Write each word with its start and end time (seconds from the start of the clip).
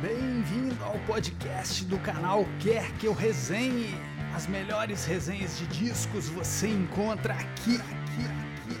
Bem-vindo 0.00 0.84
ao 0.84 0.98
podcast 1.06 1.82
do 1.86 1.98
canal 1.98 2.44
Quer 2.62 2.92
Que 2.98 3.06
Eu 3.06 3.14
Resenhe. 3.14 3.94
As 4.34 4.46
melhores 4.46 5.06
resenhas 5.06 5.56
de 5.58 5.66
discos 5.68 6.28
você 6.28 6.68
encontra 6.68 7.32
aqui, 7.32 7.76
aqui, 7.76 8.26
aqui, 8.28 8.74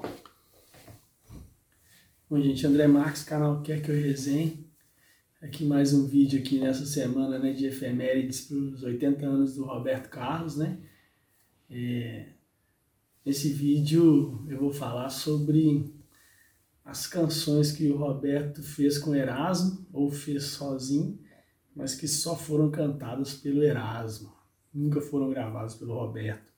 aqui. 0.00 0.10
Bom, 2.28 2.40
gente, 2.42 2.66
André 2.66 2.88
Marques, 2.88 3.22
canal 3.22 3.62
Quer 3.62 3.80
Que 3.82 3.92
Eu 3.92 4.02
Resenhe. 4.02 4.68
Aqui 5.40 5.64
mais 5.64 5.94
um 5.94 6.08
vídeo 6.08 6.40
aqui 6.40 6.58
nessa 6.58 6.86
semana 6.86 7.38
né, 7.38 7.52
de 7.52 7.66
efemérides 7.66 8.40
para 8.40 8.56
os 8.56 8.82
80 8.82 9.24
anos 9.24 9.54
do 9.54 9.64
Roberto 9.64 10.08
Carlos, 10.08 10.56
né? 10.56 10.78
É, 11.70 12.32
nesse 13.24 13.52
vídeo 13.52 14.44
eu 14.48 14.58
vou 14.58 14.72
falar 14.72 15.08
sobre 15.10 15.92
as 16.84 17.06
canções 17.06 17.72
que 17.72 17.88
o 17.90 17.96
Roberto 17.96 18.62
fez 18.62 18.98
com 18.98 19.14
Erasmo, 19.14 19.86
ou 19.92 20.10
fez 20.10 20.44
sozinho, 20.44 21.18
mas 21.74 21.94
que 21.94 22.08
só 22.08 22.36
foram 22.36 22.70
cantadas 22.70 23.34
pelo 23.34 23.62
Erasmo, 23.62 24.32
nunca 24.74 25.00
foram 25.00 25.30
gravadas 25.30 25.74
pelo 25.74 25.94
Roberto 25.94 26.52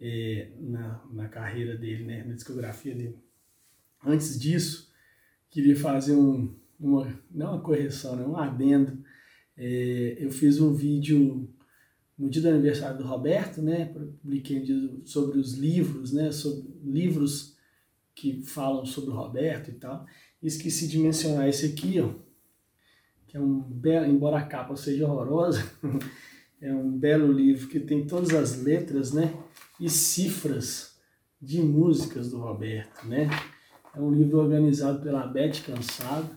é, 0.00 0.50
na, 0.60 1.02
na 1.10 1.28
carreira 1.28 1.76
dele, 1.76 2.04
né, 2.04 2.24
na 2.24 2.34
discografia 2.34 2.94
dele. 2.94 3.18
Antes 4.04 4.38
disso, 4.38 4.92
queria 5.48 5.76
fazer 5.76 6.14
um, 6.14 6.54
uma, 6.78 7.08
não 7.30 7.52
uma 7.52 7.62
correção, 7.62 8.16
né, 8.16 8.26
um 8.26 8.36
adendo. 8.36 9.02
É, 9.56 10.16
eu 10.18 10.30
fiz 10.30 10.60
um 10.60 10.74
vídeo 10.74 11.48
no 12.18 12.30
dia 12.30 12.42
do 12.42 12.48
aniversário 12.48 12.96
do 12.98 13.04
Roberto, 13.04 13.60
né, 13.60 13.86
publiquei 14.22 14.60
um 14.60 14.62
dia 14.62 14.90
sobre 15.04 15.38
os 15.38 15.54
livros, 15.54 16.12
né, 16.12 16.30
sobre 16.30 16.64
livros 16.82 17.56
que 18.14 18.42
falam 18.42 18.86
sobre 18.86 19.10
o 19.10 19.14
Roberto 19.14 19.70
e 19.70 19.74
tal. 19.74 20.06
Esqueci 20.40 20.86
de 20.86 20.98
mencionar 20.98 21.48
esse 21.48 21.66
aqui, 21.66 22.00
ó, 22.00 22.10
que 23.26 23.36
é 23.36 23.40
um 23.40 23.60
belo, 23.60 24.06
embora 24.06 24.38
a 24.38 24.46
capa 24.46 24.76
seja 24.76 25.06
horrorosa, 25.06 25.68
é 26.60 26.72
um 26.72 26.96
belo 26.96 27.32
livro 27.32 27.68
que 27.68 27.80
tem 27.80 28.06
todas 28.06 28.32
as 28.32 28.62
letras, 28.62 29.12
né, 29.12 29.34
e 29.80 29.90
cifras 29.90 30.96
de 31.42 31.60
músicas 31.60 32.30
do 32.30 32.38
Roberto, 32.38 33.06
né. 33.06 33.28
É 33.94 34.00
um 34.00 34.12
livro 34.12 34.38
organizado 34.38 35.00
pela 35.00 35.24
Beth 35.24 35.62
Cansado. 35.64 36.28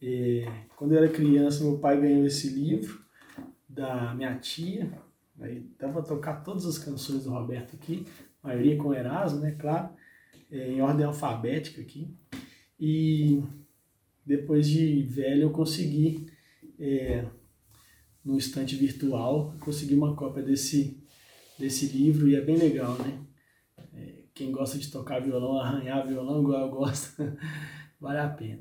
É, 0.00 0.50
quando 0.76 0.92
eu 0.92 0.98
era 0.98 1.08
criança, 1.08 1.62
meu 1.62 1.78
pai 1.78 2.00
ganhou 2.00 2.24
esse 2.24 2.48
livro 2.48 3.04
da 3.70 4.14
minha 4.14 4.36
tia. 4.38 4.90
Aí 5.40 5.64
dá 5.78 5.88
para 5.88 6.02
tocar 6.02 6.42
todas 6.42 6.66
as 6.66 6.78
canções 6.78 7.24
do 7.24 7.30
Roberto 7.30 7.76
aqui, 7.76 8.04
a 8.42 8.48
maioria 8.48 8.76
com 8.76 8.92
Erasmo, 8.92 9.40
né? 9.40 9.52
Claro, 9.58 9.90
é, 10.50 10.72
em 10.72 10.82
ordem 10.82 11.06
alfabética 11.06 11.80
aqui. 11.80 12.14
E 12.78 13.42
depois 14.26 14.68
de 14.68 15.02
velho 15.02 15.42
eu 15.42 15.50
consegui, 15.50 16.26
é, 16.78 17.24
no 18.24 18.36
estante 18.36 18.76
virtual, 18.76 19.54
consegui 19.60 19.94
uma 19.94 20.14
cópia 20.14 20.42
desse, 20.42 21.02
desse 21.58 21.86
livro 21.86 22.28
e 22.28 22.34
é 22.34 22.40
bem 22.40 22.56
legal, 22.56 22.98
né? 22.98 23.18
É, 23.94 24.24
quem 24.34 24.52
gosta 24.52 24.78
de 24.78 24.90
tocar 24.90 25.20
violão, 25.20 25.58
arranhar 25.58 26.06
violão 26.06 26.42
igual 26.42 26.60
eu 26.62 26.70
gosto, 26.70 27.22
vale 27.98 28.18
a 28.18 28.28
pena. 28.28 28.60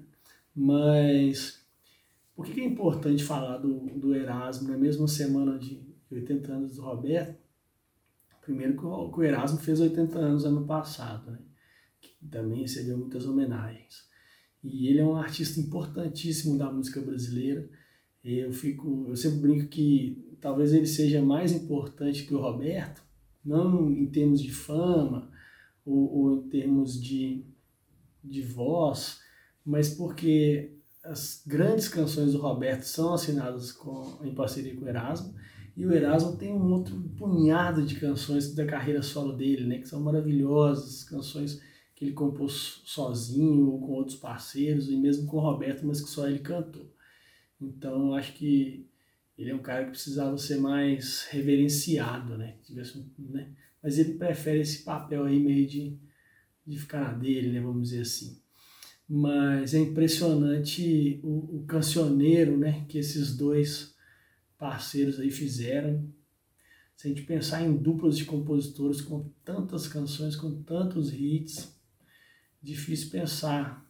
Mas 0.55 1.65
por 2.39 2.45
que 2.45 2.61
é 2.61 2.63
importante 2.63 3.21
falar 3.21 3.57
do, 3.57 3.85
do 3.99 4.15
Erasmo 4.15 4.69
na 4.69 4.77
mesma 4.77 5.09
semana 5.09 5.59
de 5.59 5.85
80 6.09 6.53
anos 6.53 6.75
do 6.77 6.83
Roberto? 6.83 7.37
Primeiro 8.41 8.77
que 8.77 8.85
o, 8.85 9.11
que 9.11 9.19
o 9.19 9.23
Erasmo 9.23 9.59
fez 9.59 9.81
80 9.81 10.17
anos 10.17 10.45
ano 10.45 10.65
passado, 10.65 11.31
né? 11.31 11.39
que 11.99 12.25
também 12.27 12.61
recebeu 12.61 12.97
muitas 12.97 13.25
homenagens. 13.25 14.07
E 14.63 14.87
ele 14.87 14.99
é 14.99 15.05
um 15.05 15.17
artista 15.17 15.59
importantíssimo 15.59 16.57
da 16.57 16.71
música 16.71 17.01
brasileira. 17.01 17.69
Eu 18.23 18.53
fico, 18.53 19.07
eu 19.09 19.17
sempre 19.17 19.39
brinco 19.39 19.67
que 19.67 20.37
talvez 20.39 20.71
ele 20.71 20.87
seja 20.87 21.21
mais 21.21 21.51
importante 21.51 22.25
que 22.25 22.33
o 22.33 22.39
Roberto, 22.39 23.03
não 23.43 23.91
em 23.91 24.05
termos 24.05 24.41
de 24.41 24.49
fama 24.49 25.29
ou, 25.85 26.09
ou 26.13 26.37
em 26.37 26.47
termos 26.47 27.03
de, 27.03 27.43
de 28.23 28.41
voz, 28.41 29.19
mas 29.65 29.93
porque 29.93 30.78
as 31.03 31.43
grandes 31.45 31.87
canções 31.87 32.33
do 32.33 32.39
Roberto 32.39 32.83
são 32.83 33.13
assinadas 33.13 33.71
com, 33.71 34.19
em 34.23 34.33
parceria 34.33 34.75
com 34.75 34.85
o 34.85 34.87
Erasmo, 34.87 35.33
e 35.75 35.85
o 35.85 35.93
Erasmo 35.93 36.35
tem 36.35 36.51
um 36.51 36.73
outro 36.73 36.99
punhado 37.17 37.85
de 37.85 37.95
canções 37.95 38.53
da 38.53 38.65
carreira 38.65 39.01
solo 39.01 39.33
dele, 39.33 39.65
né, 39.65 39.79
que 39.79 39.87
são 39.87 40.01
maravilhosas, 40.01 41.03
canções 41.03 41.61
que 41.95 42.05
ele 42.05 42.13
compôs 42.13 42.81
sozinho 42.85 43.71
ou 43.71 43.79
com 43.79 43.93
outros 43.93 44.17
parceiros, 44.17 44.89
e 44.89 44.97
mesmo 44.97 45.27
com 45.27 45.37
o 45.37 45.41
Roberto, 45.41 45.85
mas 45.85 46.01
que 46.01 46.09
só 46.09 46.27
ele 46.27 46.39
cantou. 46.39 46.93
Então, 47.61 48.13
acho 48.13 48.33
que 48.33 48.87
ele 49.37 49.51
é 49.51 49.55
um 49.55 49.61
cara 49.61 49.85
que 49.85 49.91
precisava 49.91 50.37
ser 50.37 50.57
mais 50.57 51.27
reverenciado, 51.29 52.37
né? 52.37 52.55
Tivesse, 52.63 53.05
né? 53.17 53.49
Mas 53.81 53.97
ele 53.97 54.13
prefere 54.13 54.61
esse 54.61 54.83
papel 54.83 55.25
aí 55.25 55.39
meio 55.39 55.67
de, 55.67 55.97
de 56.65 56.77
ficar 56.77 57.01
na 57.01 57.13
dele, 57.13 57.51
né? 57.51 57.59
Vamos 57.59 57.89
dizer 57.89 58.01
assim 58.01 58.39
mas 59.09 59.73
é 59.73 59.79
impressionante 59.79 61.19
o, 61.23 61.57
o 61.57 61.65
cancioneiro 61.65 62.55
né, 62.55 62.85
que 62.87 62.99
esses 62.99 63.35
dois 63.35 63.95
parceiros 64.55 65.19
aí 65.19 65.31
fizeram. 65.31 66.07
Se 66.95 67.07
a 67.07 67.09
gente 67.09 67.23
pensar 67.23 67.63
em 67.63 67.75
duplas 67.75 68.17
de 68.17 68.25
compositores 68.25 69.01
com 69.01 69.27
tantas 69.43 69.87
canções, 69.87 70.35
com 70.35 70.61
tantos 70.61 71.11
hits, 71.11 71.75
difícil 72.61 73.09
pensar, 73.09 73.89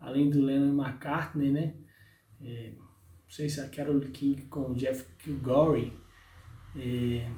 além 0.00 0.30
do 0.30 0.40
Lennon 0.40 0.80
McCartney, 0.80 1.50
né? 1.50 1.74
É, 2.40 2.72
não 2.78 3.28
sei 3.28 3.48
se 3.48 3.60
é 3.60 3.64
a 3.64 3.68
Carol 3.68 4.00
King 4.00 4.42
com 4.42 4.70
o 4.70 4.74
Jeff 4.74 5.04
Kilgore, 5.18 5.92
é, 6.76 7.30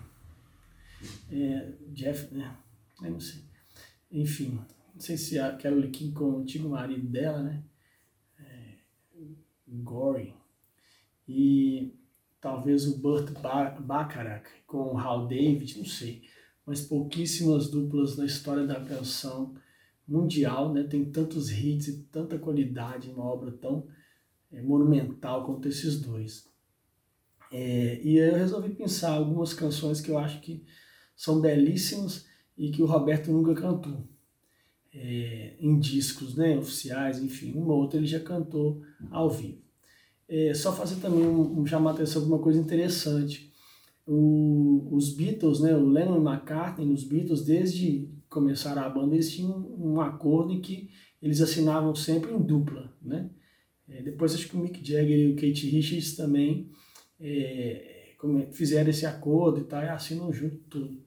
é, 1.33 1.73
Jeff, 1.89 2.33
né? 2.33 2.55
Eu 3.03 3.12
não 3.12 3.21
sei. 3.21 3.43
Enfim, 4.12 4.61
não 4.98 5.04
sei 5.04 5.16
se 5.16 5.38
a 5.38 5.56
Carole 5.56 5.91
King 5.91 6.12
com 6.12 6.25
o 6.25 6.38
antigo 6.38 6.69
marido 6.69 7.06
dela, 7.06 7.41
né? 7.41 7.62
É, 8.41 8.75
Gory. 9.69 10.34
E 11.28 11.94
talvez 12.41 12.84
o 12.84 12.98
Burt 12.98 13.31
Bacharach 13.81 14.50
com 14.66 14.94
o 14.94 14.98
Hal 14.98 15.28
David, 15.28 15.78
não 15.78 15.84
sei. 15.84 16.22
Mas 16.66 16.81
pouquíssimas 16.81 17.70
duplas 17.70 18.16
na 18.16 18.26
história 18.26 18.66
da 18.66 18.84
canção 18.84 19.54
mundial, 20.06 20.75
né? 20.75 20.82
Tem 20.82 21.04
tantos 21.04 21.48
hits 21.53 21.86
e 21.86 22.03
tanta 22.10 22.36
qualidade, 22.36 23.10
uma 23.10 23.25
obra 23.25 23.53
tão 23.53 23.86
é, 24.50 24.60
monumental 24.60 25.47
quanto 25.47 25.69
esses 25.69 26.00
dois. 26.00 26.50
É, 27.53 28.03
e 28.03 28.16
eu 28.16 28.34
resolvi 28.34 28.70
pensar 28.70 29.12
algumas 29.12 29.54
canções 29.54 30.00
que 30.00 30.10
eu 30.10 30.19
acho 30.19 30.41
que 30.41 30.65
são 31.15 31.41
belíssimas 31.41 32.26
e 32.56 32.72
que 32.72 32.82
o 32.82 32.86
Roberto 32.86 33.30
nunca 33.30 33.54
cantou 33.54 34.18
é, 35.00 35.54
em 35.60 35.78
discos 35.78 36.34
né, 36.34 36.59
oficiais, 36.59 37.22
enfim, 37.22 37.53
uma 37.54 37.72
ou 37.72 37.82
outra 37.82 37.98
ele 37.98 38.06
já 38.06 38.20
cantou 38.20 38.82
ao 39.10 39.31
vivo. 39.31 39.59
É, 40.28 40.53
só 40.53 40.72
fazer 40.72 40.97
também 40.97 41.25
um, 41.25 41.60
um 41.60 41.66
chamar 41.66 41.92
atenção 41.92 42.22
para 42.22 42.34
uma 42.34 42.42
coisa 42.42 42.59
interessante. 42.59 43.53
O, 44.06 44.88
os 44.91 45.14
Beatles, 45.14 45.60
né, 45.60 45.75
o 45.75 45.88
Lennon 45.88 46.20
e 46.20 46.25
McCartney, 46.25 46.86
nos 46.86 47.04
Beatles, 47.04 47.44
desde 47.44 48.09
começar 48.28 48.76
a 48.76 48.88
banda, 48.88 49.14
eles 49.14 49.32
tinham 49.32 49.75
um 49.78 50.00
acordo 50.00 50.53
em 50.53 50.60
que 50.60 50.91
eles 51.22 51.41
assinavam 51.41 51.94
sempre 51.94 52.32
em 52.32 52.41
dupla. 52.41 52.92
Né? 53.00 53.30
É, 53.88 54.03
depois 54.03 54.34
acho 54.34 54.48
que 54.48 54.56
o 54.56 54.60
Mick 54.60 54.84
Jagger 54.84 55.19
e 55.19 55.32
o 55.32 55.36
Kate 55.36 55.69
Richards 55.69 56.16
também 56.16 56.70
é, 57.20 58.15
fizeram 58.53 58.91
esse 58.91 59.06
acordo 59.06 59.60
e 59.60 59.65
tal, 59.65 59.82
e 59.82 59.88
assinam 59.88 60.32
junto 60.32 60.56
tudo. 60.69 61.03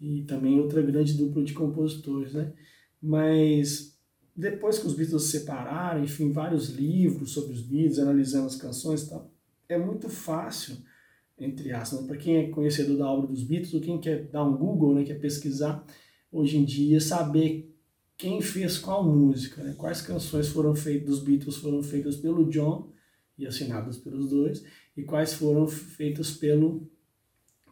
E 0.00 0.22
também 0.22 0.58
outra 0.58 0.82
grande 0.82 1.14
dupla 1.14 1.44
de 1.44 1.52
compositores. 1.52 2.34
Né? 2.34 2.52
Mas 3.02 3.98
depois 4.36 4.78
que 4.78 4.86
os 4.86 4.94
Beatles 4.94 5.24
se 5.24 5.38
separaram, 5.38 6.02
enfim, 6.02 6.32
vários 6.32 6.70
livros 6.70 7.32
sobre 7.32 7.52
os 7.52 7.62
Beatles, 7.62 7.98
analisando 7.98 8.46
as 8.46 8.56
canções 8.56 9.02
e 9.02 9.10
tal, 9.10 9.30
é 9.68 9.78
muito 9.78 10.08
fácil, 10.08 10.76
entre 11.38 11.72
aspas, 11.72 12.00
né? 12.00 12.06
para 12.06 12.16
quem 12.16 12.36
é 12.36 12.48
conhecedor 12.48 12.96
da 12.96 13.06
obra 13.06 13.28
dos 13.28 13.42
Beatles, 13.42 13.74
ou 13.74 13.80
quem 13.80 14.00
quer 14.00 14.24
dar 14.28 14.44
um 14.44 14.56
Google, 14.56 14.94
né, 14.94 15.04
quer 15.04 15.20
pesquisar, 15.20 15.84
hoje 16.32 16.56
em 16.56 16.64
dia, 16.64 17.00
saber 17.00 17.74
quem 18.16 18.40
fez 18.40 18.78
qual 18.78 19.04
música, 19.04 19.62
né? 19.62 19.74
quais 19.76 20.02
canções 20.02 20.48
foram 20.48 20.74
feitas 20.74 21.08
dos 21.08 21.20
Beatles 21.22 21.56
foram 21.56 21.82
feitas 21.82 22.16
pelo 22.16 22.48
John 22.50 22.92
e 23.38 23.46
assinadas 23.46 23.96
pelos 23.96 24.28
dois, 24.28 24.64
e 24.96 25.02
quais 25.02 25.32
foram 25.32 25.66
feitas 25.66 26.30
pelo 26.30 26.86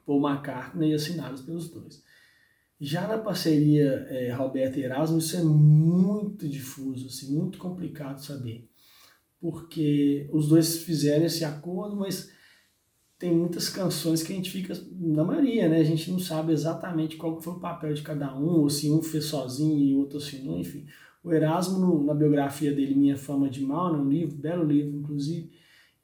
Paul 0.06 0.26
McCartney 0.26 0.92
e 0.92 0.94
assinadas 0.94 1.42
pelos 1.42 1.68
dois. 1.68 2.02
Já 2.80 3.08
na 3.08 3.18
parceria 3.18 4.06
é, 4.08 4.32
Roberto 4.32 4.78
e 4.78 4.84
Erasmo, 4.84 5.18
isso 5.18 5.36
é 5.36 5.42
muito 5.42 6.48
difuso, 6.48 7.06
assim, 7.08 7.36
muito 7.36 7.58
complicado 7.58 8.18
saber. 8.18 8.68
Porque 9.40 10.28
os 10.32 10.48
dois 10.48 10.78
fizeram 10.78 11.26
esse 11.26 11.44
acordo, 11.44 11.96
mas 11.96 12.30
tem 13.18 13.34
muitas 13.34 13.68
canções 13.68 14.22
que 14.22 14.32
a 14.32 14.36
gente 14.36 14.50
fica 14.50 14.80
na 14.92 15.24
maioria, 15.24 15.68
né? 15.68 15.80
A 15.80 15.84
gente 15.84 16.10
não 16.10 16.20
sabe 16.20 16.52
exatamente 16.52 17.16
qual 17.16 17.40
foi 17.40 17.54
o 17.54 17.60
papel 17.60 17.92
de 17.92 18.02
cada 18.02 18.36
um, 18.36 18.60
ou 18.60 18.70
se 18.70 18.88
um 18.90 19.02
fez 19.02 19.24
sozinho 19.24 19.76
e 19.76 19.94
o 19.94 19.98
outro 19.98 20.18
assinou, 20.18 20.58
enfim. 20.58 20.86
O 21.22 21.32
Erasmo, 21.32 22.04
na 22.04 22.14
biografia 22.14 22.72
dele, 22.72 22.94
Minha 22.94 23.16
Fama 23.16 23.50
de 23.50 23.60
Mal, 23.60 23.92
né, 23.92 23.98
um 23.98 24.08
livro, 24.08 24.36
belo 24.36 24.64
livro, 24.64 24.96
inclusive, 24.96 25.50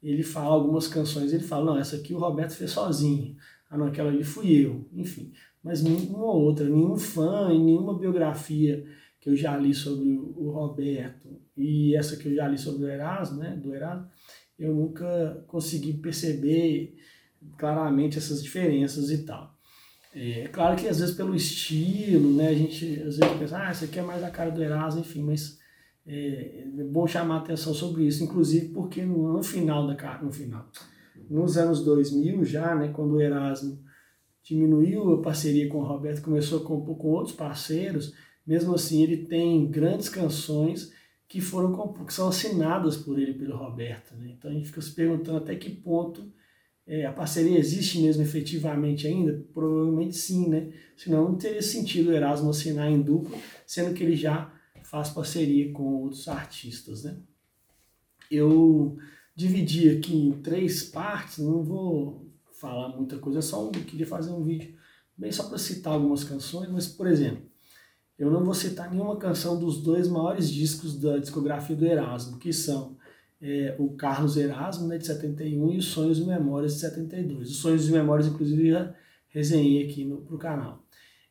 ele 0.03 0.23
fala 0.23 0.53
algumas 0.53 0.87
canções, 0.87 1.31
ele 1.31 1.43
fala, 1.43 1.65
não, 1.65 1.79
essa 1.79 1.95
aqui 1.95 2.13
o 2.13 2.19
Roberto 2.19 2.51
fez 2.51 2.71
sozinho, 2.71 3.35
ah 3.69 3.77
não, 3.77 3.87
aquela 3.87 4.09
ali 4.09 4.23
fui 4.23 4.51
eu, 4.51 4.85
enfim. 4.93 5.31
Mas 5.65 5.81
uma 5.81 6.23
ou 6.23 6.43
outra, 6.43 6.69
nenhum 6.69 6.95
fã 6.95 7.51
e 7.51 7.57
nenhuma 7.57 7.97
biografia 7.97 8.85
que 9.19 9.31
eu 9.31 9.35
já 9.35 9.57
li 9.57 9.73
sobre 9.73 10.07
o 10.07 10.51
Roberto 10.51 11.27
e 11.57 11.95
essa 11.95 12.15
que 12.17 12.27
eu 12.27 12.35
já 12.35 12.47
li 12.47 12.55
sobre 12.55 12.85
o 12.85 12.87
Erasmo, 12.87 13.39
né, 13.39 13.55
do 13.55 13.73
Erasmo, 13.73 14.07
eu 14.59 14.75
nunca 14.75 15.43
consegui 15.47 15.93
perceber 15.93 16.95
claramente 17.57 18.15
essas 18.15 18.43
diferenças 18.43 19.09
e 19.09 19.25
tal. 19.25 19.57
É 20.13 20.47
claro 20.49 20.75
que 20.75 20.87
às 20.87 20.99
vezes 20.99 21.15
pelo 21.15 21.33
estilo, 21.33 22.31
né, 22.35 22.49
a 22.49 22.53
gente 22.53 23.01
às 23.01 23.17
vezes 23.17 23.37
pensa, 23.39 23.57
ah, 23.57 23.71
isso 23.71 23.85
aqui 23.85 23.97
é 23.97 24.03
mais 24.03 24.23
a 24.23 24.29
cara 24.29 24.51
do 24.51 24.61
Erasmo, 24.61 25.01
enfim, 25.01 25.23
mas 25.23 25.59
é, 26.05 26.63
é 26.77 26.83
bom 26.83 27.07
chamar 27.07 27.37
atenção 27.37 27.73
sobre 27.73 28.05
isso, 28.05 28.23
inclusive 28.23 28.67
porque 28.67 29.03
no, 29.03 29.33
no 29.33 29.41
final 29.41 29.87
da 29.87 30.21
no 30.21 30.31
final, 30.31 30.69
nos 31.27 31.57
anos 31.57 31.83
2000 31.83 32.45
já, 32.45 32.75
né, 32.75 32.89
quando 32.89 33.15
o 33.15 33.21
Erasmo 33.21 33.83
diminuiu 34.45 35.15
a 35.15 35.21
parceria 35.23 35.67
com 35.67 35.79
o 35.79 35.83
Roberto, 35.83 36.21
começou 36.21 36.59
a 36.59 36.63
compor 36.63 36.95
com 36.97 37.07
outros 37.07 37.35
parceiros, 37.35 38.13
mesmo 38.45 38.75
assim 38.75 39.01
ele 39.01 39.25
tem 39.25 39.67
grandes 39.67 40.07
canções 40.07 40.93
que 41.27 41.41
foram 41.41 41.93
que 42.05 42.13
são 42.13 42.27
assinadas 42.27 42.95
por 42.95 43.17
ele 43.17 43.33
pelo 43.33 43.57
Roberto, 43.57 44.15
né? 44.15 44.35
Então 44.37 44.51
a 44.51 44.53
gente 44.53 44.67
fica 44.67 44.81
se 44.81 44.91
perguntando 44.91 45.39
até 45.39 45.55
que 45.55 45.71
ponto 45.71 46.31
é, 46.85 47.07
a 47.07 47.11
parceria 47.11 47.57
existe 47.57 47.99
mesmo 47.99 48.21
efetivamente 48.21 49.07
ainda? 49.07 49.43
Provavelmente 49.51 50.15
sim, 50.15 50.47
né? 50.47 50.71
Senão 50.95 51.31
não 51.31 51.35
teria 51.35 51.63
sentido 51.63 52.11
o 52.11 52.13
Erasmo 52.13 52.51
assinar 52.51 52.91
em 52.91 53.01
dupla, 53.01 53.35
sendo 53.65 53.95
que 53.95 54.03
ele 54.03 54.15
já 54.15 54.53
faz 54.83 55.09
parceria 55.09 55.71
com 55.73 56.03
outros 56.03 56.27
artistas, 56.27 57.03
né? 57.03 57.17
Eu 58.29 58.95
dividi 59.35 59.89
aqui 59.89 60.15
em 60.15 60.31
três 60.33 60.83
partes, 60.83 61.39
não 61.39 61.63
vou 61.63 62.24
falar 62.59 62.95
muita 62.95 63.17
coisa, 63.17 63.41
só 63.41 63.67
um, 63.67 63.71
queria 63.71 64.07
fazer 64.07 64.31
um 64.31 64.43
vídeo 64.43 64.75
bem 65.17 65.31
só 65.31 65.43
para 65.47 65.57
citar 65.57 65.93
algumas 65.93 66.23
canções, 66.23 66.69
mas 66.69 66.87
por 66.87 67.07
exemplo, 67.07 67.43
eu 68.17 68.31
não 68.31 68.43
vou 68.43 68.53
citar 68.53 68.89
nenhuma 68.89 69.17
canção 69.17 69.59
dos 69.59 69.81
dois 69.81 70.07
maiores 70.07 70.49
discos 70.49 70.99
da 70.99 71.17
discografia 71.17 71.75
do 71.75 71.85
Erasmo, 71.85 72.37
que 72.37 72.53
são 72.53 72.97
é, 73.41 73.75
o 73.77 73.89
Carlos 73.95 74.37
Erasmo, 74.37 74.87
né, 74.87 74.97
de 74.97 75.05
71, 75.05 75.73
e 75.73 75.77
os 75.77 75.85
Sonhos 75.85 76.19
e 76.19 76.25
Memórias, 76.25 76.75
de 76.75 76.79
72. 76.79 77.51
Os 77.51 77.57
Sonhos 77.57 77.89
e 77.89 77.91
Memórias, 77.91 78.27
inclusive, 78.27 78.71
já 78.71 78.95
resenhei 79.27 79.83
aqui 79.85 80.05
no, 80.05 80.21
pro 80.21 80.37
canal. 80.37 80.85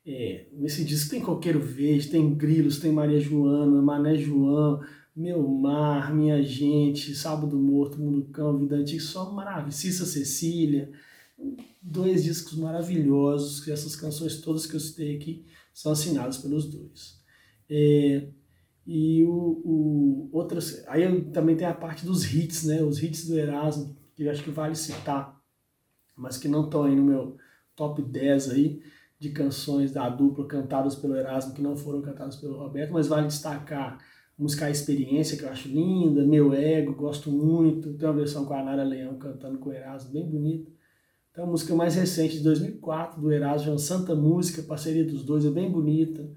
É, 0.06 0.47
nesse 0.53 0.85
disco 0.85 1.11
tem 1.11 1.23
Coqueiro 1.23 1.61
Verde, 1.61 2.11
tem 2.11 2.35
Grilos, 2.35 2.79
tem 2.79 2.93
Maria 2.93 3.19
Joana, 3.19 3.81
Mané 3.81 4.17
João, 4.17 4.82
Meu 5.17 5.43
Mar, 5.49 6.15
Minha 6.15 6.43
Gente, 6.43 7.15
Sábado 7.15 7.56
Morto, 7.56 7.99
Mundo 7.99 8.29
Cão, 8.31 8.59
Vida 8.59 8.77
Antiga, 8.77 9.03
só 9.03 9.32
maravilha. 9.32 9.73
Cissa 9.73 10.05
Cecília, 10.05 10.93
dois 11.83 12.25
discos 12.25 12.55
maravilhosos, 12.55 13.61
que 13.61 13.71
essas 13.71 13.95
canções 13.97 14.41
todas 14.41 14.67
que 14.67 14.75
eu 14.75 14.81
citei 14.81 15.17
aqui 15.17 15.47
são 15.73 15.93
assinadas 15.93 16.39
pelos 16.39 16.67
dois. 16.67 17.21
É, 17.69 18.29
e 18.87 19.25
o, 19.25 19.63
o 19.65 20.29
outras, 20.33 20.85
aí 20.89 21.23
também 21.33 21.57
tem 21.57 21.67
a 21.67 21.75
parte 21.75 22.05
dos 22.05 22.33
hits, 22.33 22.65
né? 22.65 22.83
Os 22.83 23.03
hits 23.03 23.27
do 23.27 23.39
Erasmo, 23.39 23.97
que 24.15 24.23
eu 24.23 24.31
acho 24.31 24.45
que 24.45 24.51
vale 24.51 24.75
citar, 24.75 25.41
mas 26.17 26.37
que 26.37 26.49
não 26.49 26.65
estão 26.65 26.85
aí 26.85 26.95
no 26.95 27.05
meu 27.05 27.37
top 27.75 28.03
10 28.03 28.51
aí 28.51 28.83
de 29.19 29.31
canções 29.31 29.91
da 29.93 30.09
dupla 30.09 30.47
cantadas 30.47 30.95
pelo 30.95 31.17
Erasmo 31.17 31.55
que 31.55 31.63
não 31.63 31.77
foram 31.77 32.03
cantadas 32.03 32.37
pelo 32.37 32.59
Roberto, 32.59 32.93
mas 32.93 33.09
vale 33.09 33.27
destacar 33.27 33.99
música 34.37 34.71
Experiência, 34.71 35.37
que 35.37 35.45
eu 35.45 35.49
acho 35.49 35.69
linda, 35.69 36.25
Meu 36.27 36.53
Ego, 36.53 36.95
gosto 36.95 37.31
muito, 37.31 37.95
tem 37.95 38.09
uma 38.09 38.17
versão 38.17 38.45
com 38.45 38.55
a 38.55 38.63
Nara 38.63 38.83
Leão 38.83 39.17
cantando 39.17 39.59
com 39.59 39.71
o 39.71 39.73
Erasmo, 39.73 40.13
bem 40.13 40.29
bonita. 40.29 40.74
Tem 41.35 41.43
a 41.43 41.47
música 41.49 41.75
mais 41.75 41.97
recente, 41.97 42.37
de 42.37 42.45
2004, 42.45 43.21
do 43.21 43.33
Erasmo, 43.33 43.73
uma 43.73 43.79
Santa 43.79 44.15
Música, 44.15 44.63
parceria 44.63 45.05
dos 45.05 45.25
dois, 45.25 45.45
é 45.45 45.51
bem 45.51 45.69
bonita. 45.69 46.31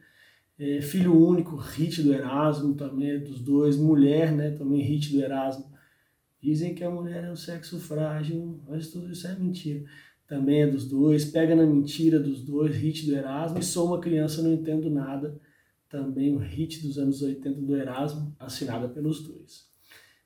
É, 0.57 0.81
Filho 0.81 1.15
Único, 1.15 1.55
hit 1.55 2.01
do 2.01 2.11
Erasmo 2.11 2.73
também, 2.73 3.11
é 3.11 3.17
dos 3.19 3.39
dois. 3.39 3.77
Mulher, 3.77 4.31
né, 4.31 4.49
também 4.49 4.81
hit 4.81 5.11
do 5.11 5.21
Erasmo. 5.21 5.71
Dizem 6.41 6.73
que 6.73 6.83
a 6.83 6.89
mulher 6.89 7.25
é 7.25 7.31
um 7.31 7.35
sexo 7.35 7.79
frágil, 7.79 8.59
mas 8.67 8.87
tudo 8.87 9.11
isso 9.11 9.27
é 9.27 9.35
mentira. 9.37 9.85
Também 10.27 10.63
é 10.63 10.67
dos 10.67 10.87
dois. 10.87 11.25
Pega 11.25 11.55
na 11.55 11.65
mentira 11.67 12.19
dos 12.19 12.41
dois, 12.41 12.75
hit 12.75 13.05
do 13.05 13.15
Erasmo. 13.15 13.59
E 13.59 13.63
Sou 13.63 13.85
uma 13.85 13.99
criança, 13.99 14.41
não 14.41 14.51
entendo 14.51 14.89
nada. 14.89 15.39
Também 15.87 16.35
o 16.35 16.39
hit 16.39 16.81
dos 16.81 16.97
anos 16.97 17.21
80 17.21 17.61
do 17.61 17.75
Erasmo, 17.75 18.35
assinada 18.39 18.89
pelos 18.89 19.21
dois. 19.21 19.67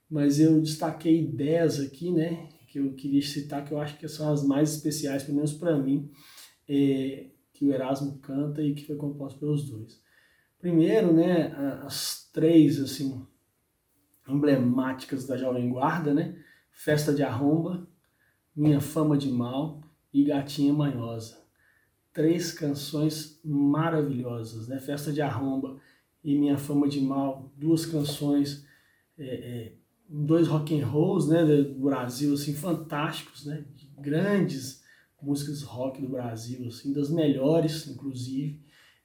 Mas 0.10 0.40
eu 0.40 0.62
destaquei 0.62 1.28
10 1.28 1.82
aqui, 1.82 2.10
né? 2.10 2.48
Que 2.72 2.80
eu 2.80 2.94
queria 2.94 3.22
citar, 3.22 3.66
que 3.66 3.74
eu 3.74 3.82
acho 3.82 3.98
que 3.98 4.08
são 4.08 4.32
as 4.32 4.48
mais 4.48 4.74
especiais, 4.74 5.24
pelo 5.24 5.36
menos 5.36 5.52
para 5.52 5.78
mim, 5.78 6.10
é, 6.70 7.26
que 7.52 7.66
o 7.66 7.74
Erasmo 7.74 8.18
canta 8.20 8.64
e 8.64 8.74
que 8.74 8.88
foi 8.88 8.96
composto 8.96 9.38
pelos 9.40 9.70
dois. 9.70 10.02
Primeiro, 10.58 11.12
né, 11.12 11.54
as 11.84 12.30
três 12.32 12.80
assim 12.80 13.28
emblemáticas 14.26 15.28
da 15.28 15.36
Jovem 15.36 15.70
Guarda, 15.70 16.14
né? 16.14 16.42
Festa 16.72 17.14
de 17.14 17.24
Arromba, 17.24 17.86
Minha 18.56 18.80
Fama 18.80 19.18
de 19.18 19.30
Mal 19.30 19.82
e 20.14 20.24
Gatinha 20.24 20.74
Manhosa. 20.74 21.44
Três 22.14 22.54
canções 22.54 23.42
maravilhosas, 23.44 24.70
né? 24.70 24.80
Festa 24.80 25.12
de 25.12 25.22
Arromba 25.22 25.78
e 26.24 26.38
Minha 26.38 26.58
Fama 26.58 26.88
de 26.88 27.02
Mal, 27.02 27.52
duas 27.58 27.86
canções, 27.86 28.66
é, 29.18 29.26
é, 29.26 29.74
dois 30.12 30.48
rock 30.48 30.78
and 30.78 30.86
rolls, 30.86 31.30
né, 31.30 31.46
do 31.46 31.74
Brasil, 31.80 32.34
assim, 32.34 32.54
fantásticos, 32.54 33.46
né? 33.46 33.64
Grandes 33.98 34.84
músicas 35.22 35.62
rock 35.62 36.02
do 36.02 36.10
Brasil, 36.10 36.68
assim, 36.68 36.92
das 36.92 37.10
melhores, 37.10 37.88
inclusive. 37.88 38.60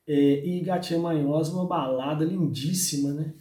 É, 0.06 0.47
e 0.47 0.61
Gatinha 0.61 0.99
Manhosa, 0.99 1.53
uma 1.53 1.67
balada 1.67 2.25
lindíssima, 2.25 3.12
né? 3.12 3.35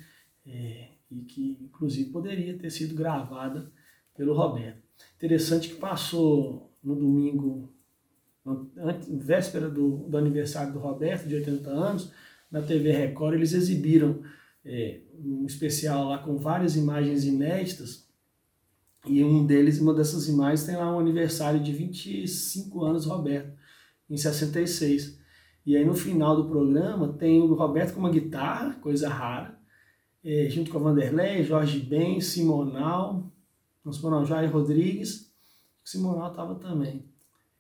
É, 0.46 0.90
e 1.10 1.22
que 1.22 1.58
inclusive 1.62 2.12
poderia 2.12 2.58
ter 2.58 2.70
sido 2.70 2.94
gravada 2.94 3.72
pelo 4.16 4.36
Roberto. 4.36 4.84
Interessante 5.16 5.70
que 5.70 5.76
passou 5.76 6.72
no 6.84 6.96
domingo, 6.96 7.74
véspera 9.10 9.70
do, 9.70 10.08
do 10.08 10.18
aniversário 10.18 10.72
do 10.72 10.80
Roberto, 10.80 11.28
de 11.28 11.36
80 11.36 11.70
anos, 11.70 12.12
na 12.52 12.62
TV 12.62 12.92
Record, 12.92 13.36
eles 13.36 13.54
exibiram 13.54 14.22
é, 14.66 15.00
um 15.24 15.46
especial 15.46 16.10
lá 16.10 16.18
com 16.18 16.38
várias 16.38 16.76
imagens 16.76 17.24
inéditas, 17.24 18.06
e 19.08 19.24
um 19.24 19.46
deles, 19.46 19.80
uma 19.80 19.94
dessas 19.94 20.28
imagens, 20.28 20.66
tem 20.66 20.76
lá 20.76 20.94
um 20.94 21.00
aniversário 21.00 21.62
de 21.62 21.72
25 21.72 22.84
anos, 22.84 23.06
Roberto, 23.06 23.56
em 24.10 24.18
66. 24.18 25.20
E 25.66 25.78
aí 25.78 25.86
no 25.86 25.94
final 25.94 26.36
do 26.36 26.50
programa 26.50 27.14
tem 27.14 27.40
o 27.42 27.54
Roberto 27.54 27.94
com 27.94 28.00
uma 28.00 28.10
guitarra, 28.10 28.74
coisa 28.82 29.08
rara, 29.08 29.60
é, 30.24 30.50
junto 30.50 30.72
com 30.72 30.80
a 30.80 30.82
Vanderlei, 30.82 31.44
Jorge 31.44 31.80
Ben, 31.80 32.20
Simonal, 32.20 33.32
não 33.84 33.94
Simonal, 33.94 34.26
Jair 34.26 34.52
Rodrigues, 34.52 35.32
Simonal 35.84 36.32
estava 36.32 36.56
também, 36.56 37.06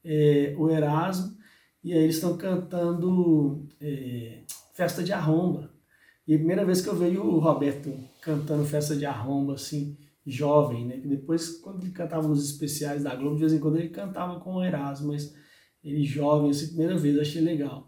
é, 0.04 0.56
o 0.58 0.70
Erasmo, 0.70 1.38
e 1.84 1.94
aí 1.94 2.04
eles 2.04 2.16
estão 2.16 2.36
cantando 2.36 3.68
é, 3.80 4.42
Festa 4.74 5.04
de 5.04 5.14
Arromba. 5.14 5.75
E 6.28 6.34
a 6.34 6.38
primeira 6.38 6.66
vez 6.66 6.82
que 6.82 6.90
eu 6.90 6.96
vejo 6.96 7.22
o 7.22 7.40
Roberto 7.40 7.94
cantando 8.22 8.66
Festa 8.66 8.96
de 8.96 9.06
Arromba, 9.06 9.54
assim, 9.54 9.98
jovem, 10.26 10.86
né? 10.86 10.98
Depois, 10.98 11.58
quando 11.60 11.84
ele 11.84 11.92
cantava 11.92 12.28
nos 12.28 12.50
especiais 12.50 13.04
da 13.04 13.16
Globo, 13.16 13.36
de 13.36 13.42
vez 13.42 13.54
em 13.54 13.60
quando 13.60 13.78
ele 13.78 13.90
cantava 13.90 14.40
com 14.40 14.56
o 14.56 14.64
Erasmo, 14.64 15.10
mas 15.10 15.36
ele 15.84 16.04
jovem, 16.04 16.50
assim, 16.50 16.70
primeira 16.70 16.98
vez, 16.98 17.20
achei 17.20 17.42
legal. 17.42 17.88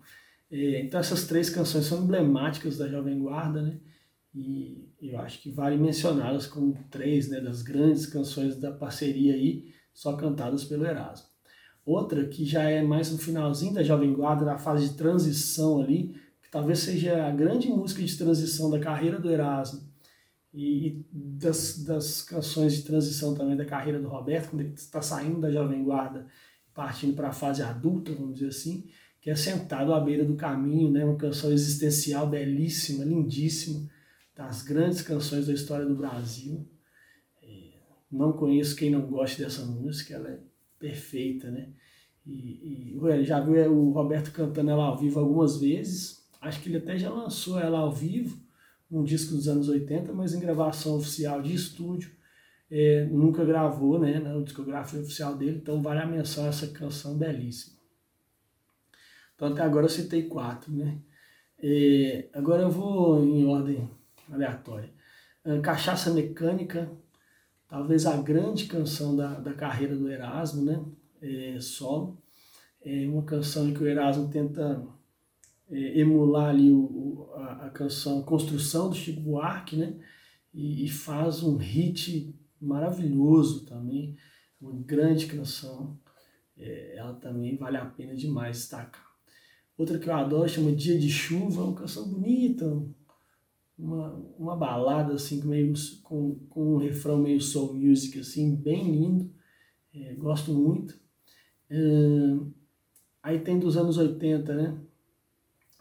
É, 0.51 0.81
então 0.81 0.99
essas 0.99 1.25
três 1.25 1.49
canções 1.49 1.85
são 1.85 2.03
emblemáticas 2.03 2.77
da 2.77 2.87
Jovem 2.87 3.19
Guarda, 3.19 3.61
né? 3.61 3.79
E 4.33 4.87
eu 5.01 5.19
acho 5.19 5.41
que 5.41 5.51
vale 5.51 5.77
mencioná-las 5.77 6.45
como 6.45 6.77
três 6.91 7.27
né, 7.27 7.41
das 7.41 7.63
grandes 7.63 8.05
canções 8.05 8.55
da 8.55 8.71
parceria 8.71 9.33
aí, 9.33 9.73
só 9.93 10.15
cantadas 10.15 10.63
pelo 10.63 10.85
Erasmo. 10.85 11.27
Outra 11.83 12.27
que 12.27 12.45
já 12.45 12.63
é 12.63 12.83
mais 12.83 13.11
no 13.11 13.17
finalzinho 13.17 13.73
da 13.73 13.81
Jovem 13.81 14.13
Guarda, 14.13 14.45
na 14.45 14.57
fase 14.57 14.89
de 14.89 14.95
transição 14.95 15.81
ali, 15.81 16.15
que 16.47 16.51
talvez 16.51 16.79
seja 16.79 17.27
a 17.27 17.31
grande 17.31 17.67
música 17.67 18.01
de 18.01 18.17
transição 18.17 18.69
da 18.69 18.79
carreira 18.79 19.19
do 19.19 19.29
Erasmo 19.29 19.81
e 20.53 21.05
das, 21.11 21.83
das 21.83 22.21
canções 22.21 22.73
de 22.73 22.83
transição 22.83 23.35
também 23.35 23.57
da 23.57 23.65
carreira 23.65 23.99
do 23.99 24.07
Roberto, 24.07 24.51
quando 24.51 24.61
ele 24.61 24.73
está 24.73 25.01
saindo 25.01 25.41
da 25.41 25.51
Jovem 25.51 25.83
Guarda 25.83 26.25
partindo 26.73 27.15
para 27.15 27.29
a 27.29 27.33
fase 27.33 27.61
adulta, 27.61 28.13
vamos 28.13 28.35
dizer 28.35 28.49
assim, 28.49 28.87
que 29.19 29.29
é 29.29 29.35
Sentado 29.35 29.93
à 29.93 29.99
Beira 29.99 30.23
do 30.23 30.35
Caminho, 30.35 30.89
né? 30.89 31.03
uma 31.03 31.17
canção 31.17 31.51
existencial 31.51 32.29
belíssima, 32.29 33.03
lindíssima, 33.03 33.89
das 34.33 34.61
grandes 34.61 35.01
canções 35.01 35.47
da 35.47 35.53
história 35.53 35.85
do 35.85 35.95
Brasil. 35.95 36.65
É, 37.43 37.79
não 38.11 38.31
conheço 38.31 38.75
quem 38.75 38.89
não 38.89 39.01
goste 39.01 39.41
dessa 39.41 39.65
música, 39.65 40.13
ela 40.13 40.29
é 40.29 40.39
perfeita, 40.79 41.51
né? 41.51 41.69
E, 42.25 42.95
e 42.95 43.23
já 43.23 43.39
viu 43.39 43.73
o 43.73 43.91
Roberto 43.91 44.31
cantando 44.31 44.69
ela 44.69 44.85
ao 44.85 44.97
vivo 44.97 45.19
algumas 45.19 45.57
vezes. 45.57 46.16
Acho 46.47 46.61
que 46.61 46.69
ele 46.69 46.77
até 46.77 46.97
já 46.97 47.09
lançou 47.09 47.59
ela 47.59 47.79
ao 47.79 47.91
vivo, 47.91 48.39
um 48.89 49.03
disco 49.03 49.35
dos 49.35 49.47
anos 49.47 49.67
80, 49.67 50.13
mas 50.13 50.33
em 50.33 50.39
gravação 50.39 50.95
oficial 50.95 51.41
de 51.41 51.53
estúdio. 51.53 52.11
É, 52.69 53.05
nunca 53.05 53.45
gravou, 53.45 53.99
né? 53.99 54.19
O 54.35 54.43
discografia 54.43 54.99
oficial 54.99 55.35
dele, 55.35 55.57
então 55.61 55.81
vale 55.81 56.01
a 56.01 56.05
menção 56.05 56.47
essa 56.47 56.67
canção 56.67 57.17
belíssima. 57.17 57.77
Então 59.35 59.49
até 59.49 59.61
agora 59.61 59.85
eu 59.85 59.89
citei 59.89 60.23
quatro, 60.23 60.71
né? 60.71 60.97
É, 61.59 62.27
agora 62.33 62.63
eu 62.63 62.69
vou 62.69 63.23
em 63.23 63.45
ordem 63.45 63.89
aleatória. 64.31 64.89
É, 65.45 65.59
Cachaça 65.59 66.13
Mecânica, 66.13 66.89
talvez 67.69 68.05
a 68.05 68.17
grande 68.17 68.65
canção 68.65 69.15
da, 69.15 69.39
da 69.39 69.53
carreira 69.53 69.95
do 69.95 70.09
Erasmo, 70.09 70.63
né? 70.63 70.83
É, 71.21 71.57
solo. 71.59 72.17
É 72.81 73.07
uma 73.07 73.23
canção 73.23 73.67
em 73.67 73.73
que 73.73 73.83
o 73.83 73.87
Erasmo 73.87 74.29
tenta 74.29 74.85
é, 75.69 75.99
emular 75.99 76.49
ali 76.49 76.71
o, 76.71 77.29
a, 77.35 77.65
a, 77.65 77.69
canção 77.69 78.21
Construção 78.23 78.89
do 78.89 78.95
Chico 78.95 79.19
Buarque, 79.19 79.75
né? 79.75 79.95
E, 80.53 80.85
e, 80.85 80.89
faz 80.89 81.43
um 81.43 81.57
hit 81.57 82.33
maravilhoso 82.59 83.65
também, 83.65 84.17
uma 84.61 84.71
grande 84.73 85.27
canção. 85.27 85.99
É, 86.57 86.95
ela 86.97 87.13
também 87.13 87.57
vale 87.57 87.77
a 87.77 87.85
pena 87.85 88.15
demais 88.15 88.57
destacar. 88.57 89.05
Outra 89.77 89.99
que 89.99 90.09
eu 90.09 90.15
adoro 90.15 90.49
chama 90.49 90.71
Dia 90.71 90.97
de 90.97 91.09
Chuva, 91.09 91.63
uma 91.63 91.75
canção 91.75 92.07
bonita, 92.09 92.65
uma, 93.77 94.13
uma 94.39 94.55
balada 94.55 95.13
assim 95.13 95.43
meio, 95.43 95.73
com, 96.01 96.35
com 96.49 96.75
um 96.75 96.77
refrão 96.77 97.19
meio 97.19 97.39
soul 97.39 97.73
music 97.73 98.19
assim, 98.19 98.55
bem 98.55 98.89
lindo, 98.89 99.31
é, 99.93 100.15
gosto 100.15 100.51
muito. 100.51 100.99
aí 103.21 103.39
tem 103.39 103.59
dos 103.59 103.77
anos 103.77 103.97
80, 103.97 104.55
né? 104.55 104.86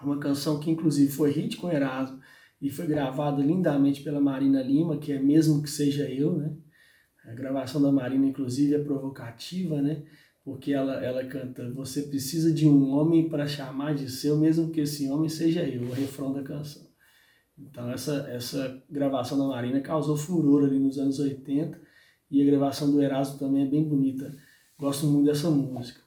Uma 0.06 0.20
canção 0.20 0.60
que 0.60 0.70
inclusive 0.70 1.10
foi 1.10 1.32
hit 1.32 1.56
com 1.56 1.70
Erasmo 1.70 2.20
e 2.62 2.70
foi 2.70 2.86
gravada 2.86 3.42
lindamente 3.42 4.02
pela 4.02 4.20
Marina 4.20 4.62
Lima, 4.62 4.98
que 4.98 5.12
é 5.12 5.20
mesmo 5.20 5.60
que 5.60 5.68
seja 5.68 6.08
eu, 6.08 6.36
né? 6.36 6.56
A 7.24 7.34
gravação 7.34 7.82
da 7.82 7.90
Marina, 7.90 8.24
inclusive, 8.24 8.72
é 8.74 8.78
provocativa, 8.78 9.82
né? 9.82 10.04
Porque 10.44 10.72
ela, 10.72 11.04
ela 11.04 11.24
canta: 11.24 11.68
Você 11.72 12.02
precisa 12.02 12.54
de 12.54 12.68
um 12.68 12.90
homem 12.90 13.28
para 13.28 13.48
chamar 13.48 13.96
de 13.96 14.08
seu, 14.08 14.38
mesmo 14.38 14.70
que 14.70 14.80
esse 14.80 15.10
homem 15.10 15.28
seja 15.28 15.64
eu, 15.64 15.82
o 15.82 15.92
refrão 15.92 16.32
da 16.32 16.42
canção. 16.44 16.86
Então 17.58 17.90
essa, 17.90 18.28
essa 18.30 18.80
gravação 18.88 19.36
da 19.36 19.46
Marina 19.46 19.80
causou 19.80 20.16
furor 20.16 20.64
ali 20.64 20.78
nos 20.78 20.98
anos 20.98 21.18
80 21.18 21.80
e 22.30 22.42
a 22.42 22.44
gravação 22.44 22.92
do 22.92 23.02
Erasmo 23.02 23.38
também 23.38 23.64
é 23.64 23.66
bem 23.66 23.82
bonita. 23.82 24.32
Gosto 24.78 25.06
muito 25.06 25.26
dessa 25.26 25.50
música. 25.50 26.00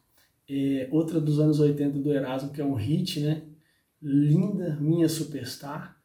É, 0.47 0.87
outra 0.91 1.19
dos 1.19 1.39
anos 1.39 1.59
80 1.59 1.99
do 1.99 2.13
Erasmo, 2.13 2.51
que 2.51 2.61
é 2.61 2.65
um 2.65 2.75
hit, 2.75 3.19
né? 3.19 3.43
Linda, 4.01 4.77
Minha 4.79 5.09
Superstar. 5.09 5.97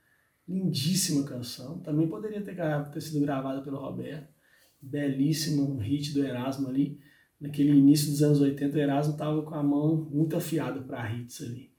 Lindíssima 0.46 1.24
canção. 1.24 1.78
Também 1.78 2.06
poderia 2.06 2.42
ter, 2.42 2.56
ter 2.92 3.00
sido 3.00 3.20
gravada 3.20 3.62
pelo 3.62 3.78
Roberto. 3.78 4.32
Belíssimo, 4.80 5.62
um 5.62 5.78
hit 5.78 6.12
do 6.12 6.24
Erasmo 6.24 6.68
ali. 6.68 7.00
Naquele 7.40 7.70
início 7.70 8.10
dos 8.10 8.22
anos 8.22 8.40
80, 8.40 8.76
o 8.76 8.80
Erasmo 8.80 9.12
estava 9.14 9.42
com 9.42 9.54
a 9.54 9.62
mão 9.62 10.08
muito 10.10 10.36
afiada 10.36 10.80
para 10.80 11.12
hits 11.14 11.42
ali. 11.42 11.70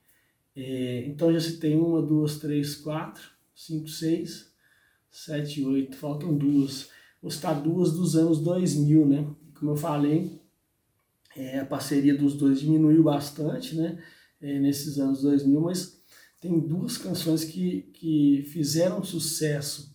É, 0.56 1.06
então 1.06 1.32
já 1.34 1.40
citei 1.40 1.76
uma, 1.76 2.02
duas, 2.02 2.40
três, 2.40 2.76
quatro 2.76 3.36
5, 3.56 3.88
6, 3.88 4.52
7, 5.10 5.66
8, 5.66 5.96
faltam 5.96 6.38
duas. 6.38 6.90
Vou 7.22 7.32
citar 7.32 7.62
duas 7.62 7.94
dos 7.94 8.16
anos 8.16 8.42
2000, 8.42 9.06
né? 9.06 9.28
Como 9.58 9.72
eu 9.72 9.76
falei, 9.78 10.42
é, 11.36 11.60
a 11.60 11.66
parceria 11.66 12.16
dos 12.18 12.36
dois 12.36 12.60
diminuiu 12.60 13.04
bastante, 13.04 13.76
né? 13.76 13.98
É, 14.42 14.60
nesses 14.60 15.00
anos 15.00 15.22
2000, 15.22 15.62
mas 15.62 16.04
tem 16.46 16.60
duas 16.60 16.96
canções 16.96 17.44
que, 17.44 17.82
que 17.94 18.44
fizeram 18.54 19.04
sucesso 19.04 19.92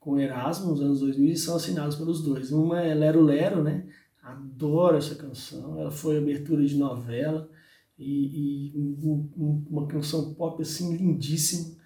com 0.00 0.18
Erasmo 0.18 0.72
nos 0.72 0.80
anos 0.80 1.00
2000 1.00 1.32
e 1.32 1.36
são 1.36 1.54
assinadas 1.54 1.94
pelos 1.94 2.20
dois. 2.20 2.50
Uma 2.50 2.80
é 2.80 2.92
Lero 2.92 3.22
Lero, 3.22 3.62
né? 3.62 3.86
Adoro 4.20 4.96
essa 4.96 5.14
canção, 5.14 5.78
ela 5.78 5.90
foi 5.90 6.18
abertura 6.18 6.66
de 6.66 6.76
novela 6.76 7.48
e, 7.96 8.72
e 8.74 8.78
um, 8.78 9.64
uma 9.70 9.86
canção 9.86 10.34
pop 10.34 10.60
assim 10.60 10.96
lindíssima 10.96 11.76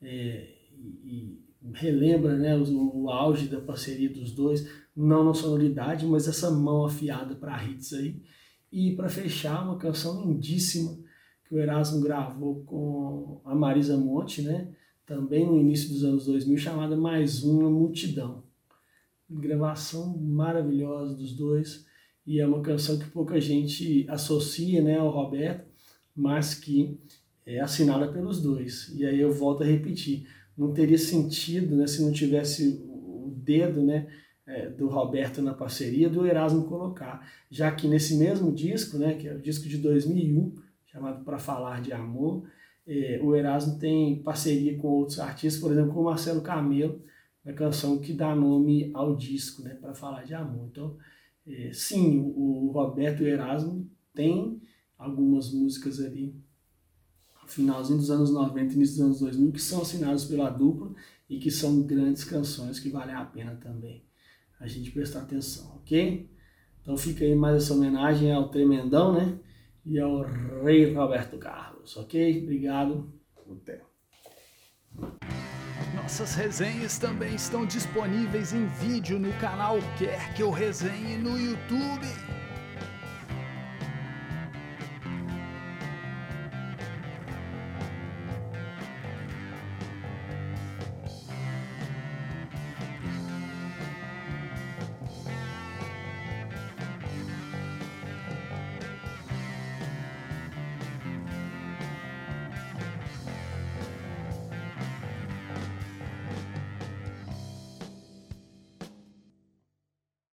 é, 0.00 0.48
e, 1.04 1.38
relembra 1.74 2.36
né, 2.36 2.56
o, 2.56 3.02
o, 3.02 3.10
auge 3.10 3.48
da 3.48 3.60
parceria 3.60 4.08
dos 4.08 4.32
dois, 4.32 4.66
não 4.96 5.22
na 5.24 5.34
sonoridade, 5.34 6.06
mas 6.06 6.26
essa 6.26 6.50
mão 6.50 6.84
afiada 6.84 7.36
para 7.36 7.62
hits 7.64 7.92
aí. 7.92 8.20
E 8.72 8.96
para 8.96 9.08
fechar, 9.08 9.62
uma 9.62 9.76
canção 9.76 10.24
lindíssima 10.24 10.98
que 11.52 11.56
o 11.56 11.60
Erasmo 11.60 12.00
gravou 12.00 12.64
com 12.64 13.42
a 13.44 13.54
Marisa 13.54 13.94
Monte, 13.98 14.40
né, 14.40 14.68
também 15.04 15.44
no 15.44 15.60
início 15.60 15.90
dos 15.90 16.02
anos 16.02 16.24
2000, 16.24 16.56
chamada 16.56 16.96
Mais 16.96 17.44
Uma 17.44 17.68
Multidão. 17.68 18.42
Gravação 19.28 20.16
maravilhosa 20.16 21.14
dos 21.14 21.34
dois 21.34 21.84
e 22.26 22.40
é 22.40 22.46
uma 22.46 22.62
canção 22.62 22.98
que 22.98 23.10
pouca 23.10 23.38
gente 23.38 24.06
associa 24.08 24.80
né, 24.80 24.96
ao 24.96 25.10
Roberto, 25.10 25.66
mas 26.16 26.54
que 26.54 26.98
é 27.44 27.60
assinada 27.60 28.10
pelos 28.10 28.40
dois. 28.40 28.90
E 28.94 29.04
aí 29.04 29.20
eu 29.20 29.30
volto 29.30 29.62
a 29.62 29.66
repetir, 29.66 30.26
não 30.56 30.72
teria 30.72 30.96
sentido 30.96 31.76
né, 31.76 31.86
se 31.86 32.02
não 32.02 32.12
tivesse 32.12 32.82
o 32.88 33.30
dedo 33.36 33.82
né, 33.82 34.08
é, 34.46 34.70
do 34.70 34.88
Roberto 34.88 35.42
na 35.42 35.52
parceria 35.52 36.08
do 36.08 36.26
Erasmo 36.26 36.64
colocar, 36.64 37.30
já 37.50 37.70
que 37.70 37.86
nesse 37.86 38.16
mesmo 38.16 38.50
disco, 38.50 38.96
né, 38.96 39.12
que 39.16 39.28
é 39.28 39.34
o 39.34 39.38
disco 39.38 39.68
de 39.68 39.76
2001, 39.76 40.71
chamado 40.92 41.24
Para 41.24 41.38
Falar 41.38 41.80
de 41.80 41.92
Amor, 41.92 42.44
é, 42.86 43.20
o 43.22 43.34
Erasmo 43.34 43.78
tem 43.78 44.22
parceria 44.22 44.76
com 44.76 44.88
outros 44.88 45.18
artistas, 45.18 45.60
por 45.60 45.72
exemplo, 45.72 45.92
com 45.94 46.00
o 46.00 46.04
Marcelo 46.04 46.42
Camelo, 46.42 47.02
na 47.44 47.52
canção 47.52 47.98
que 47.98 48.12
dá 48.12 48.34
nome 48.34 48.90
ao 48.92 49.16
disco, 49.16 49.62
né, 49.62 49.74
Para 49.74 49.94
Falar 49.94 50.24
de 50.24 50.34
Amor. 50.34 50.68
Então, 50.70 50.96
é, 51.46 51.70
sim, 51.72 52.18
o 52.18 52.70
Roberto 52.72 53.22
Erasmo 53.22 53.88
têm 54.14 54.60
algumas 54.98 55.52
músicas 55.52 56.00
ali 56.00 56.34
finalzinho 57.52 57.98
dos 57.98 58.10
anos 58.10 58.30
90 58.32 58.74
início 58.74 58.96
dos 58.96 59.04
anos 59.04 59.20
2000, 59.20 59.52
que 59.52 59.60
são 59.60 59.82
assinados 59.82 60.24
pela 60.24 60.48
dupla 60.48 60.92
e 61.28 61.38
que 61.38 61.50
são 61.50 61.82
grandes 61.82 62.24
canções 62.24 62.80
que 62.80 62.88
valem 62.88 63.14
a 63.14 63.24
pena 63.24 63.56
também 63.56 64.02
a 64.58 64.66
gente 64.66 64.92
prestar 64.92 65.22
atenção, 65.22 65.74
ok? 65.76 66.30
Então 66.80 66.96
fica 66.96 67.24
aí 67.24 67.34
mais 67.34 67.56
essa 67.56 67.74
homenagem 67.74 68.32
ao 68.32 68.48
Tremendão, 68.48 69.12
né? 69.12 69.38
E 69.84 69.98
ao 69.98 70.22
Rei 70.62 70.92
Roberto 70.92 71.38
Carlos, 71.38 71.96
ok? 71.96 72.42
Obrigado. 72.42 73.12
Até. 73.50 73.82
Nossas 75.94 76.34
resenhas 76.34 76.98
também 76.98 77.34
estão 77.34 77.66
disponíveis 77.66 78.52
em 78.52 78.66
vídeo 78.66 79.18
no 79.18 79.32
canal 79.34 79.78
Quer 79.98 80.34
Que 80.34 80.42
Eu 80.42 80.50
Resenhe 80.50 81.16
no 81.16 81.38
YouTube. 81.38 82.06